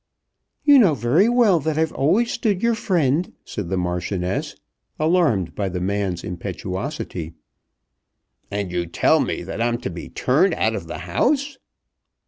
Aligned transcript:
"You 0.63 0.79
know 0.79 0.95
very 0.95 1.29
well 1.29 1.59
that 1.59 1.77
I've 1.77 1.91
always 1.93 2.31
stood 2.31 2.63
your 2.63 2.73
friend," 2.73 3.33
said 3.45 3.69
the 3.69 3.77
Marchioness, 3.77 4.55
alarmed 4.97 5.53
by 5.53 5.69
the 5.69 5.79
man's 5.79 6.23
impetuosity. 6.23 7.35
"And 8.49 8.71
you 8.71 8.87
tell 8.87 9.19
me 9.19 9.43
that 9.43 9.61
I'm 9.61 9.77
to 9.81 9.91
be 9.91 10.09
turned 10.09 10.55
out 10.55 10.73
of 10.73 10.87
the 10.87 10.97
house." 11.05 11.59